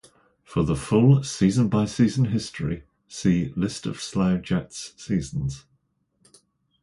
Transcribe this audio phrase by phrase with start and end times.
[0.43, 5.65] For the full season-by-season history, see List of Slough Jets seasons.